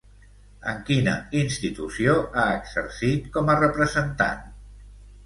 En 0.69 0.79
quina 0.85 1.11
institució 1.41 2.15
ha 2.37 2.45
exercit 2.53 3.29
com 3.37 3.53
a 3.55 3.59
representant? 3.61 4.41